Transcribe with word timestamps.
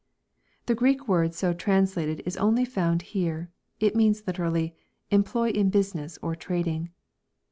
]The 0.65 0.73
Greek 0.73 1.07
word 1.07 1.35
so 1.35 1.53
translated 1.53 2.23
is 2.25 2.35
only 2.37 2.65
found 2.65 3.03
here. 3.13 3.51
It 3.79 3.95
means 3.95 4.23
literally," 4.25 4.73
employ 5.11 5.49
in 5.51 5.69
business, 5.69 6.17
or 6.23 6.35
trading." 6.35 6.89